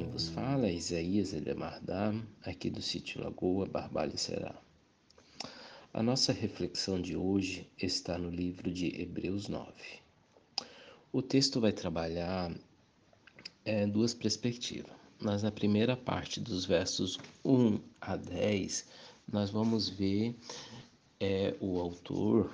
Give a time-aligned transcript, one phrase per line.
[0.00, 4.54] vos fala é Isaías Edemardá, aqui do sítio Lagoa, Barbalho Será.
[5.92, 9.70] A nossa reflexão de hoje está no livro de Hebreus 9.
[11.12, 12.50] O texto vai trabalhar
[13.66, 14.90] é, duas perspectivas.
[15.20, 18.88] Mas na primeira parte dos versos 1 a 10,
[19.30, 20.34] nós vamos ver
[21.20, 22.50] é, o autor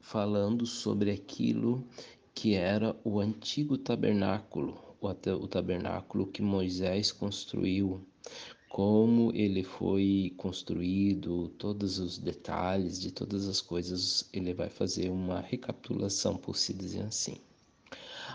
[0.00, 1.86] falando sobre aquilo
[2.34, 8.06] que era o antigo tabernáculo, o tabernáculo que Moisés construiu,
[8.68, 15.40] como ele foi construído, todos os detalhes de todas as coisas, ele vai fazer uma
[15.40, 17.36] recapitulação, por se dizer assim.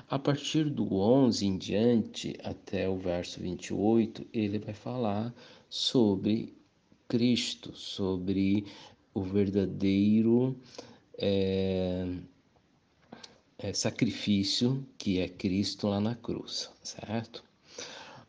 [0.10, 5.34] A partir do 11 em diante, até o verso 28, ele vai falar
[5.70, 6.54] sobre
[7.08, 8.66] Cristo, sobre
[9.14, 10.60] o verdadeiro
[11.18, 12.06] é,
[13.58, 17.44] é, sacrifício que é Cristo lá na cruz, certo?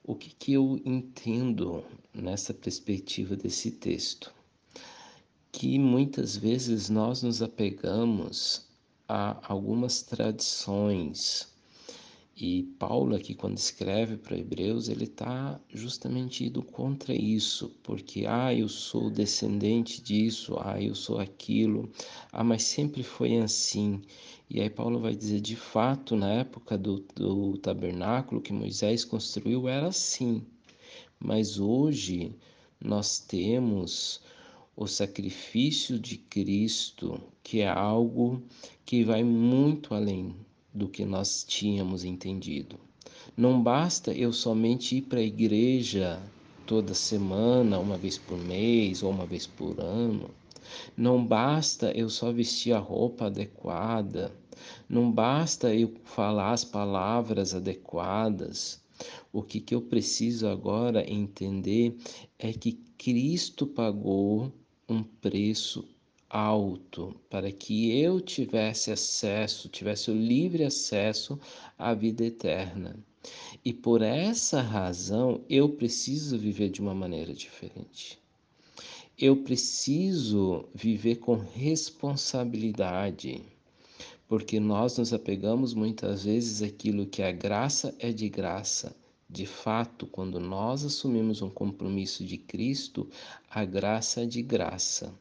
[0.05, 4.33] O que, que eu entendo nessa perspectiva desse texto?
[5.51, 8.67] Que muitas vezes nós nos apegamos
[9.09, 11.49] a algumas tradições
[12.39, 18.53] e Paulo aqui quando escreve para Hebreus, ele está justamente indo contra isso, porque ah,
[18.53, 21.91] eu sou descendente disso, ah, eu sou aquilo,
[22.31, 24.03] ah, mas sempre foi assim.
[24.49, 29.69] E aí Paulo vai dizer, de fato, na época do, do tabernáculo que Moisés construiu
[29.69, 30.43] era assim,
[31.19, 32.35] mas hoje
[32.81, 34.21] nós temos
[34.77, 38.43] o sacrifício de Cristo, que é algo
[38.85, 40.37] que vai muito além
[40.73, 42.79] do que nós tínhamos entendido.
[43.37, 46.23] Não basta eu somente ir para a igreja
[46.67, 50.31] toda semana, uma vez por mês ou uma vez por ano.
[50.97, 54.33] Não basta eu só vestir a roupa adequada.
[54.89, 58.83] Não basta eu falar as palavras adequadas.
[59.33, 61.97] O que, que eu preciso agora entender
[62.39, 64.51] é que Cristo pagou
[64.89, 65.87] um preço
[66.29, 71.39] alto para que eu tivesse acesso, tivesse o livre acesso
[71.79, 72.97] à vida eterna.
[73.65, 78.19] E por essa razão eu preciso viver de uma maneira diferente.
[79.19, 83.43] Eu preciso viver com responsabilidade,
[84.29, 88.95] porque nós nos apegamos muitas vezes àquilo que a graça é de graça.
[89.29, 93.09] De fato, quando nós assumimos um compromisso de Cristo,
[93.49, 95.15] a graça é de graça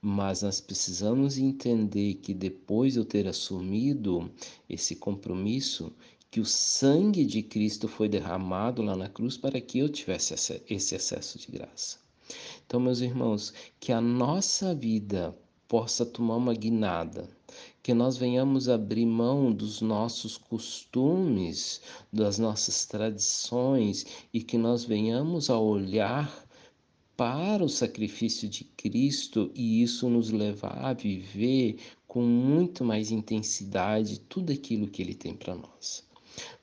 [0.00, 4.30] mas nós precisamos entender que depois de eu ter assumido
[4.68, 5.92] esse compromisso,
[6.30, 10.94] que o sangue de Cristo foi derramado lá na cruz para que eu tivesse esse
[10.94, 11.98] acesso de graça.
[12.66, 15.36] Então, meus irmãos, que a nossa vida
[15.68, 17.28] possa tomar uma guinada,
[17.80, 21.80] que nós venhamos abrir mão dos nossos costumes,
[22.12, 26.44] das nossas tradições e que nós venhamos a olhar
[27.16, 34.20] para o sacrifício de Cristo e isso nos levar a viver com muito mais intensidade
[34.20, 36.05] tudo aquilo que ele tem para nós.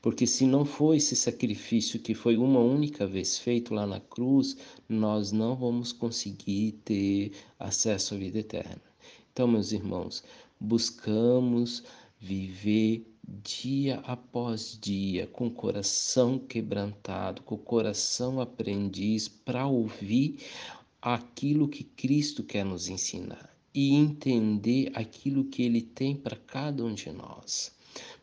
[0.02, 4.58] Porque se não for esse sacrifício que foi uma única vez feito lá na cruz,
[4.88, 8.82] nós não vamos conseguir ter acesso à vida eterna.
[9.32, 10.24] Então, meus irmãos,
[10.60, 11.84] buscamos
[12.20, 13.06] viver
[13.44, 20.38] dia após dia, com o coração quebrantado, com o coração aprendiz, para ouvir
[21.02, 26.94] aquilo que Cristo quer nos ensinar e entender aquilo que Ele tem para cada um
[26.94, 27.74] de nós.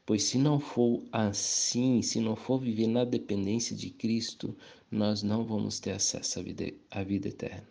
[0.04, 4.56] Pois se não for assim, se não for viver na dependência de Cristo,
[4.90, 7.68] nós não vamos ter acesso à vida, à vida eterna.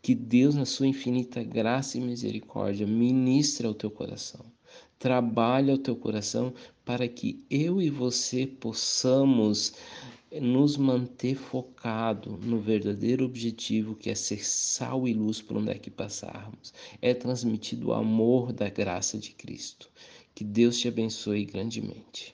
[0.00, 4.44] Que Deus, na sua infinita graça e misericórdia, ministre ao teu coração
[4.98, 6.52] trabalha o teu coração
[6.84, 9.74] para que eu e você possamos
[10.40, 15.74] nos manter focado no verdadeiro objetivo que é ser sal e luz por onde é
[15.74, 16.74] que passarmos.
[17.00, 19.88] É transmitido o amor da graça de Cristo.
[20.36, 22.24] Que Deus te abençoe grandemente.